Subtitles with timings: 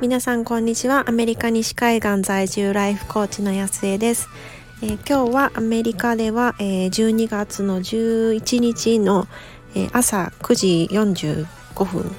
[0.00, 1.08] 皆さんこんにちは。
[1.08, 4.28] アメリカ西海岸在住ライフコーチの安江です、
[4.82, 9.28] えー、今日はアメリカでは、えー、12月の11日の、
[9.76, 12.10] えー、朝9時45分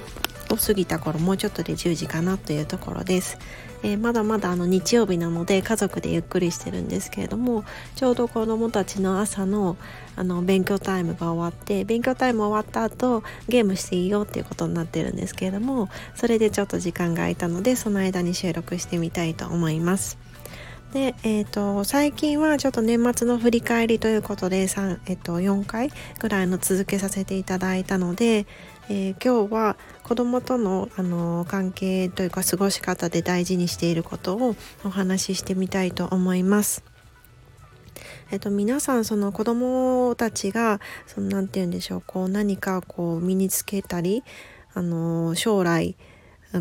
[0.50, 3.38] を過ぎた頃もうちょっとで10時かなというところです、
[3.84, 7.64] えー、まだまだあの日曜日なので家族でゆっくりしてるんですけれども
[7.96, 9.78] ちょうど子どもたちの朝の
[10.16, 20.31] あの勉強タイムが終わって勉強タイム終わった後ゲームしていいよっていうことになってるんですけれどもそれでちょっと時間が空いたのでその間に収録してみたいと思います。
[20.94, 28.46] で、えーと、最近はちょっと年末の振り返りということで3、えーと、4回ぐらいの続けさせていただいたので、
[28.90, 36.84] えー、今日は子供との、あの関係というか過ごし方で大事にしていることをお話ししてみたいと思います。
[38.32, 44.24] えっと、皆さんその子供たちがその何て言うんでしょうこう何かこう身につけたり
[44.74, 45.96] あの将来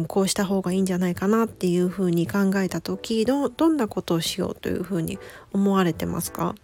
[0.06, 5.18] こうした方がいいんじゃないかなっていうふうに考えた時どどんなことをしようというふうに
[5.52, 6.54] 思われてますか？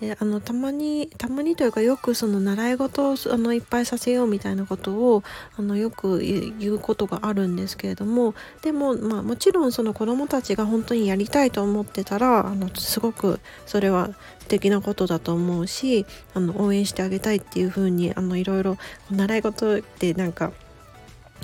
[0.00, 5.22] であのたまにたまにというかよくその習い事をあのいっぱいさせようみたいなことを
[5.56, 18.76] あのよく言うことがあるんですけれどもでも、まあ、もちろんその子どもたちが本当にやりたいと思ってたらあのすごくそれは素敵なことだと思うしあの応援してあげたいっていうふうにあのいろいろ
[19.10, 20.52] 習い事ってなんか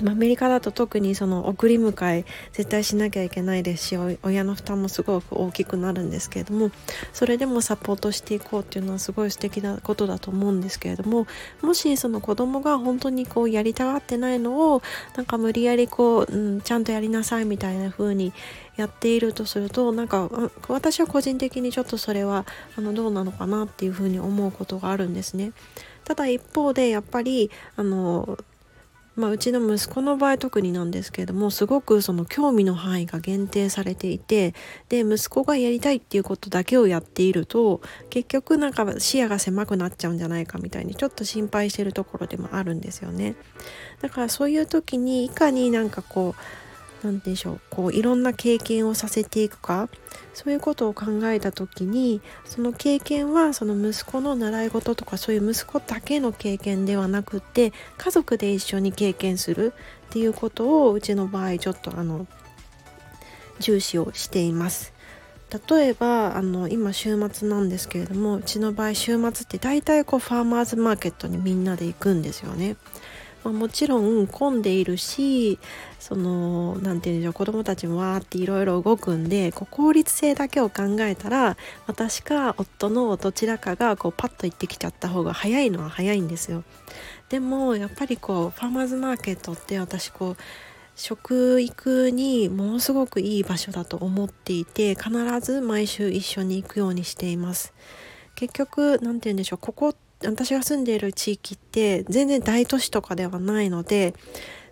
[0.01, 6.71] アメリカだと特にその送り迎え絶対しなきゃいけないですし親の負担もすごく大きくなるんですけれども
[7.13, 11.27] それでもサポートしていこうっていうのはすごい素敵なことだと思うんですけれども
[11.61, 14.81] もしその子供が本当にこうやりたがってないのを
[15.15, 18.33] なんか無理やりこう、うん、ちゃんとやりなさいみたいな風に
[18.75, 20.29] やっているとするとなんか
[20.67, 25.51] 私は個人的にちょっとそれはあのどうなのかなっていう風に思うことがあるんですね。
[26.03, 28.37] ただ一方でやっぱりあの
[29.15, 34.55] まあ、うちの息子の場合特になんですけれどもすごくその興味の範囲が限定されていて
[34.89, 43.35] で息子がやりたいっていうことだけをやっていると結局なんか視野が狭くなっちゃうんじゃないかみたいにちょっと心配してるところでもあるんですよね。
[44.01, 46.62] だからそういう時にいかになんかこう
[47.03, 49.89] 何でしょうこういろんな経験をさせていくか
[50.33, 59.73] そういうことを考えた時にその経験はその息子の習い事とかそういう息子だけの経験ではなくて家族で一緒に経験する
[60.07, 62.25] っていうことをうちの場合ちょっとあの
[63.59, 64.93] 重視をしています。
[65.69, 72.75] 例えばあの今週末なんですけれどもうちの場合週末って大体こうファーマーズマーケットにみんなで行くんですよね。
[73.43, 75.59] まあ、もちろん混んでいるし
[75.99, 86.63] その何て言うんでしょう子どもたちもわーっていろいろ動くんでこう効率性だけを考えたら私か夫のどちらかがこうパッと行ってきちゃった方が早いのは早いんですよ。
[87.29, 90.37] でもやっぱりこうファーマーズマーケットって私こう
[90.95, 95.11] 食育にものすごくいい場所だと思っていて必
[95.41, 97.73] ず毎週一緒に行くようにしています。
[98.43, 99.95] 結局何て言うんでしょうここ
[100.25, 104.13] 私が住んでいる地域って全然大都市とかではないので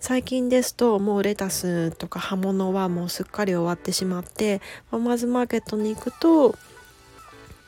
[0.01, 6.55] 最近ですともうレタスとか葉物はもうすっかり終わってしまってファーマーズマーケットに行くと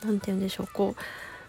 [0.04, 1.00] 何て言うんでしょうこう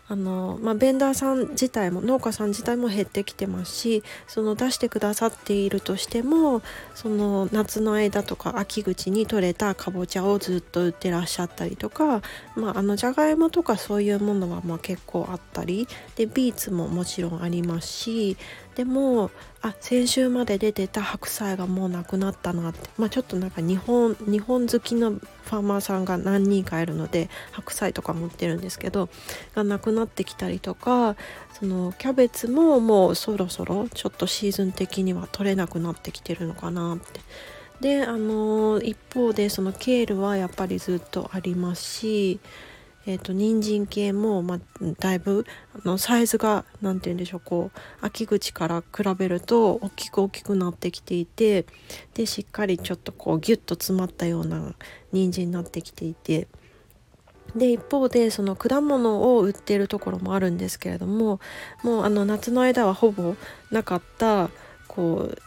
[0.07, 6.61] あの、まあ、ベンダーさん自体も農家さん自体も減ってきてますしその出してくださっているとしても
[6.93, 12.21] その夏の間とか秋口に採れたかぼちゃをずっと売ってらっしゃったりとか、
[12.55, 18.37] まあ、あのじゃがいもとかそういうものはま結構あったりでビーツももちろんありますし
[18.75, 19.31] でも
[19.61, 29.07] あ先週まで出てた白菜がもうなくなったなって、まあ、ちょっとなんか日本日本好きのファーマーさんが何人かいるので白菜とか持ってるんですけど
[29.55, 31.15] がなくなってきたりとか
[31.53, 37.21] そのキャベツももうそろそろちょっとシーズン的には取れなくなってきてるのかなって。
[37.81, 42.39] であの一方でそのケールはやっぱりずっとありますし
[43.07, 44.59] えーと、人参系も、ま、
[44.99, 45.45] だいぶ
[45.75, 51.65] あのサイズが何て言うんでしょうこう秋口から比べると大きく大きくなってきていて
[52.15, 54.73] でしっかりちょっとこうギュッと詰まったような
[55.11, 56.47] 人参になってきていて。
[57.55, 61.39] で一方でその果物を売ってるところもあるんですけれども
[61.83, 63.35] もうあの夏の間はほぼ
[63.71, 64.49] なかった
[64.89, 65.37] こう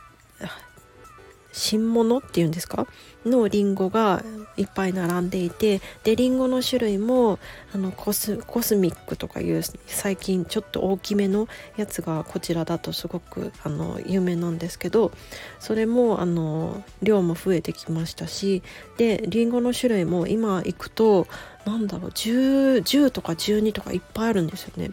[1.59, 2.87] 新物っていうんですか？
[3.27, 4.23] のリンゴが
[4.57, 7.39] いっぱい並んでいてでリンゴの種類も
[7.75, 15.13] あのコスコスミックとかいう最近ちょっと大きめのやつがこちらだとすごくあの有名なんですけど
[15.59, 18.63] それもあの量も増えてきましたし
[18.97, 21.27] でリンゴの種類も今行くと
[21.67, 24.91] 何だろう 10, 10とか12とかいっぱいあるんですよね。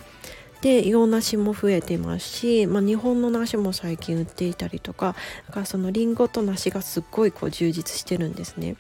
[0.66, 5.16] で洋梨も増えてますし、まあ、日本の梨も最近売っていたりとか
[5.46, 8.76] だからそのりんごと梨がすっごいこう充実してるんですね。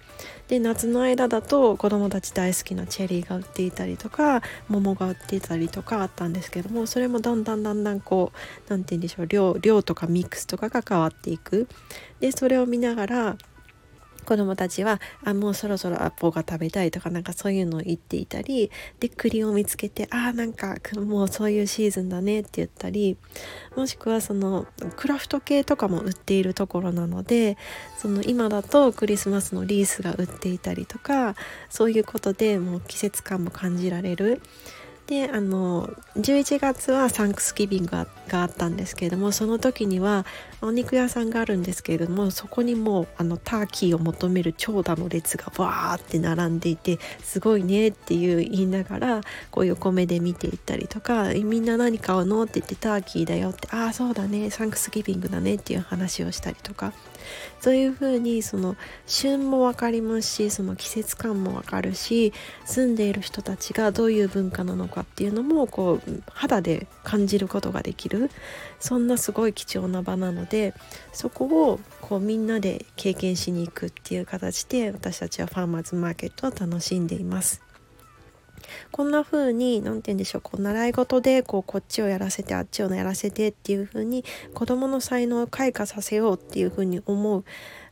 [0.48, 8.38] で夏の間だと子どもたち大好きなチェリーが売っていたりとか桃が売っていたりとかあったんですけどもそれもだんだんだんだんこう
[8.68, 11.68] 何て言うんでしょう量量とかミックスとかが変わっていく
[12.20, 13.38] でそれを見ながら
[14.26, 23.18] 子供たちはあもうそろそろアポが食べたいとかなんかそういうのを言っていたりで栗を見つけてあなんかもうそういうシーズンだねって言ったり
[23.76, 27.58] もしくはそのクラフト系とかも売っているところなので
[27.98, 31.36] その今だとクリスマスのリースが売っていたりとか
[31.70, 34.42] そういうことでもう季節感も感じられる。
[35.08, 35.88] であの
[36.18, 38.08] 11月はサンクスギビングが
[38.42, 40.26] あったんですけれどもその時には
[40.62, 49.22] お肉屋さんがあるんですけれどもそこにもうあのターキーを求める長蛇の列がわーって並んでいてすごいねっていう言いながら
[49.52, 52.44] こう横目で見ていったりとかみんな何買うの？
[52.44, 54.50] って言ってターキーだよってああそうだね。
[54.50, 56.94] サンクスギビングだねっていう話をしたりとか
[57.60, 58.76] そういうふうにその
[59.08, 62.34] 旬も分かりますしその季節感も分かるし
[62.66, 68.30] 住んでいる人たちがどういう文化なのかっていうのもこう肌で感じることができる
[68.80, 70.74] そんなすごい貴重な場なのでで
[71.12, 77.62] そこをこうみんなで経験しに行くっていう形で私たちはファーマーズマーケットを楽しんでいます。
[78.90, 84.24] こんな風に何て言うんでしょうこう習い事でこうこっちをやらせてあっちをやらせてっていう風に
[84.54, 87.44] 子どもの才能を開花させようっていう風に思う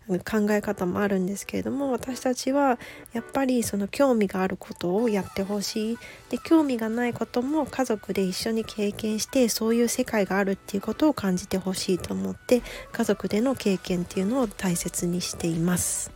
[0.08, 2.78] 考え方もあるんですけれども私たちは
[3.14, 5.98] やっぱりその興味があることをやってほしい
[6.30, 12.62] で興味がないことも家族で一緒に経験してそういう世界があるっていうことを感じてほしいと思って
[12.92, 16.12] 家族での経験っていうのを大切にしています。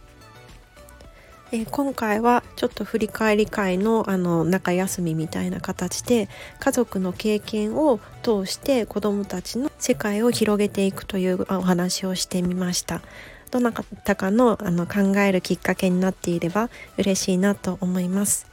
[1.54, 6.28] え、今回はちょっと振り返り会のあの中休みみたいな形で
[6.60, 13.02] 家族の経験を通して子どもたちの世界を広げていくというお話をしてみました。
[13.50, 18.48] どなたかのあの考えるきっかけになっていれば嬉しいなと思います。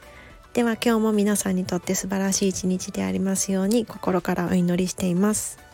[0.53, 5.64] では今日も皆さんにとって素晴らしい一日でありますように心からお祈りしています。